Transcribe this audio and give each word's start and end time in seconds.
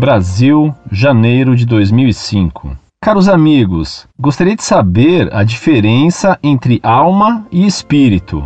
Brasil, 0.00 0.74
janeiro 0.90 1.54
de 1.54 1.66
2005. 1.66 2.74
Caros 3.04 3.28
amigos, 3.28 4.06
gostaria 4.18 4.56
de 4.56 4.64
saber 4.64 5.28
a 5.30 5.44
diferença 5.44 6.38
entre 6.42 6.80
alma 6.82 7.46
e 7.52 7.66
espírito. 7.66 8.42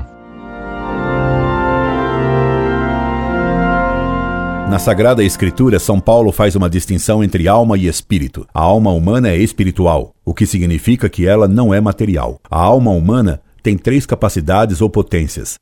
Na 4.68 4.80
Sagrada 4.80 5.22
Escritura, 5.22 5.78
São 5.78 6.00
Paulo 6.00 6.32
faz 6.32 6.56
uma 6.56 6.68
distinção 6.68 7.22
entre 7.22 7.46
alma 7.46 7.78
e 7.78 7.86
espírito. 7.86 8.44
A 8.52 8.60
alma 8.60 8.90
humana 8.90 9.28
é 9.28 9.36
espiritual, 9.36 10.12
o 10.24 10.34
que 10.34 10.46
significa 10.46 11.08
que 11.08 11.24
ela 11.24 11.46
não 11.46 11.72
é 11.72 11.80
material. 11.80 12.40
A 12.50 12.58
alma 12.58 12.90
humana 12.90 13.40
tem 13.62 13.78
três 13.78 14.04
capacidades 14.04 14.80
ou 14.80 14.90
potências: 14.90 15.54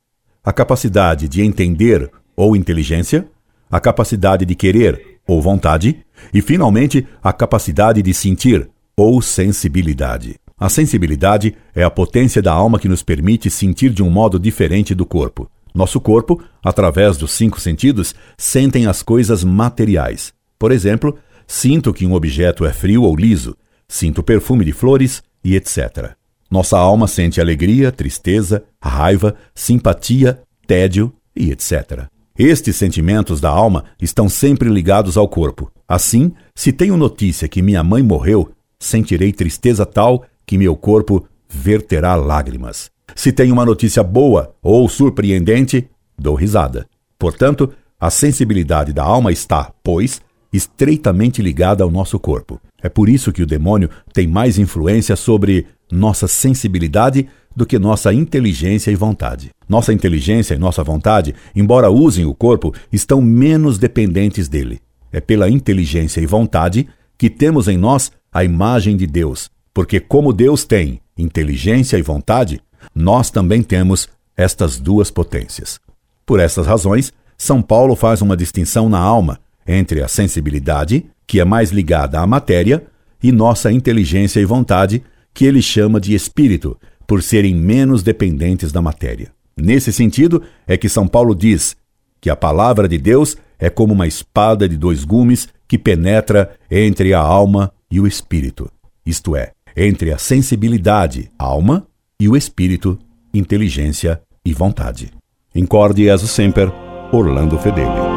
a 0.43 0.51
capacidade 0.51 1.29
de 1.29 1.43
entender 1.43 2.09
ou 2.35 2.55
inteligência, 2.55 3.27
a 3.69 3.79
capacidade 3.79 4.43
de 4.43 4.55
querer 4.55 5.12
ou 5.27 5.41
vontade, 5.41 6.03
e 6.33 6.41
finalmente 6.41 7.07
a 7.21 7.31
capacidade 7.33 8.01
de 8.01 8.13
sentir 8.13 8.69
ou 8.95 9.21
sensibilidade. 9.21 10.35
A 10.57 10.69
sensibilidade 10.69 11.55
é 11.75 11.83
a 11.83 11.89
potência 11.89 12.41
da 12.41 12.53
alma 12.53 12.79
que 12.79 12.87
nos 12.87 13.03
permite 13.03 13.49
sentir 13.49 13.89
de 13.89 14.03
um 14.03 14.09
modo 14.09 14.39
diferente 14.39 14.93
do 14.95 15.05
corpo. 15.05 15.49
Nosso 15.73 15.99
corpo, 15.99 16.41
através 16.63 17.17
dos 17.17 17.31
cinco 17.31 17.59
sentidos, 17.59 18.13
sentem 18.37 18.85
as 18.85 19.01
coisas 19.01 19.43
materiais. 19.43 20.31
Por 20.59 20.71
exemplo, 20.71 21.17
sinto 21.47 21.91
que 21.91 22.05
um 22.05 22.13
objeto 22.13 22.63
é 22.65 22.71
frio 22.71 23.03
ou 23.03 23.15
liso, 23.15 23.57
sinto 23.87 24.19
o 24.19 24.23
perfume 24.23 24.63
de 24.63 24.71
flores 24.71 25.23
e 25.43 25.55
etc. 25.55 26.11
Nossa 26.49 26.77
alma 26.77 27.07
sente 27.07 27.41
alegria, 27.41 27.91
tristeza, 27.91 28.63
raiva, 28.81 29.35
simpatia, 29.55 30.39
tédio 30.67 31.11
e 31.35 31.51
etc. 31.51 32.07
Estes 32.37 32.77
sentimentos 32.77 33.39
da 33.39 33.49
alma 33.49 33.85
estão 34.01 34.27
sempre 34.27 34.67
ligados 34.67 35.17
ao 35.17 35.27
corpo. 35.27 35.71
Assim, 35.87 36.31
se 36.55 36.73
tenho 36.73 36.97
notícia 36.97 37.47
que 37.47 37.61
minha 37.61 37.83
mãe 37.83 38.01
morreu, 38.01 38.51
sentirei 38.79 39.31
tristeza 39.31 39.85
tal 39.85 40.25
que 40.43 40.57
meu 40.57 40.75
corpo 40.75 41.27
verterá 41.47 42.15
lágrimas. 42.15 42.89
Se 43.15 43.31
tenho 43.31 43.53
uma 43.53 43.63
notícia 43.63 44.01
boa 44.01 44.55
ou 44.63 44.89
surpreendente, 44.89 45.87
dou 46.17 46.33
risada. 46.33 46.87
Portanto, 47.19 47.71
a 47.99 48.09
sensibilidade 48.09 48.91
da 48.91 49.03
alma 49.03 49.31
está, 49.31 49.71
pois, 49.83 50.19
estreitamente 50.51 51.39
ligada 51.39 51.83
ao 51.83 51.91
nosso 51.91 52.19
corpo. 52.19 52.59
É 52.81 52.89
por 52.89 53.09
isso 53.09 53.31
que 53.31 53.43
o 53.43 53.47
demônio 53.47 53.91
tem 54.11 54.27
mais 54.27 54.57
influência 54.57 55.15
sobre 55.15 55.67
nossa 55.91 56.27
sensibilidade 56.27 57.27
do 57.55 57.65
que 57.65 57.77
nossa 57.77 58.13
inteligência 58.13 58.91
e 58.91 58.95
vontade. 58.95 59.51
Nossa 59.67 59.93
inteligência 59.93 60.55
e 60.55 60.59
nossa 60.59 60.83
vontade, 60.83 61.35
embora 61.55 61.89
usem 61.89 62.25
o 62.25 62.33
corpo, 62.33 62.73
estão 62.91 63.21
menos 63.21 63.77
dependentes 63.77 64.47
dele. 64.47 64.79
É 65.11 65.21
pela 65.21 65.49
inteligência 65.49 66.21
e 66.21 66.25
vontade 66.25 66.87
que 67.17 67.29
temos 67.29 67.67
em 67.67 67.77
nós 67.77 68.11
a 68.31 68.43
imagem 68.43 68.97
de 68.97 69.05
Deus, 69.05 69.49
porque 69.73 69.99
como 69.99 70.33
Deus 70.33 70.65
tem 70.65 70.99
inteligência 71.17 71.97
e 71.97 72.01
vontade, 72.01 72.59
nós 72.93 73.29
também 73.29 73.61
temos 73.61 74.09
estas 74.35 74.79
duas 74.79 75.11
potências. 75.11 75.79
Por 76.25 76.39
essas 76.39 76.65
razões, 76.65 77.13
São 77.37 77.61
Paulo 77.61 77.95
faz 77.95 78.21
uma 78.21 78.35
distinção 78.35 78.89
na 78.89 78.99
alma 78.99 79.39
entre 79.67 80.01
a 80.01 80.07
sensibilidade, 80.07 81.05
que 81.25 81.39
é 81.39 81.45
mais 81.45 81.71
ligada 81.71 82.19
à 82.19 82.27
matéria, 82.27 82.83
e 83.21 83.31
nossa 83.31 83.71
inteligência 83.71 84.39
e 84.39 84.45
vontade, 84.45 85.01
que 85.33 85.45
ele 85.45 85.61
chama 85.61 85.99
de 85.99 86.13
espírito, 86.13 86.77
por 87.07 87.21
serem 87.21 87.55
menos 87.55 88.03
dependentes 88.03 88.71
da 88.71 88.81
matéria. 88.81 89.31
Nesse 89.55 89.93
sentido, 89.93 90.41
é 90.67 90.77
que 90.77 90.89
São 90.89 91.07
Paulo 91.07 91.35
diz 91.35 91.75
que 92.19 92.29
a 92.29 92.35
palavra 92.35 92.87
de 92.87 92.97
Deus 92.97 93.37
é 93.59 93.69
como 93.69 93.93
uma 93.93 94.07
espada 94.07 94.67
de 94.67 94.77
dois 94.77 95.03
gumes 95.03 95.47
que 95.67 95.77
penetra 95.77 96.55
entre 96.69 97.13
a 97.13 97.19
alma 97.19 97.71
e 97.89 97.99
o 97.99 98.07
espírito, 98.07 98.71
isto 99.05 99.35
é, 99.35 99.51
entre 99.75 100.11
a 100.11 100.17
sensibilidade, 100.17 101.31
alma, 101.37 101.85
e 102.19 102.29
o 102.29 102.37
espírito, 102.37 102.97
inteligência 103.33 104.21
e 104.45 104.53
vontade. 104.53 105.11
Incorde 105.53 106.03
Jesus 106.05 106.31
Semper, 106.31 106.71
Orlando 107.11 107.57
Fedeli. 107.59 108.12